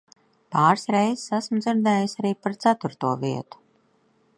Pāris 0.55 0.85
reizes 0.95 1.35
esmu 1.39 1.61
dzirdējis 1.67 2.19
arī 2.23 2.35
par 2.47 2.59
ceturto 2.67 3.17
vietu. 3.27 3.67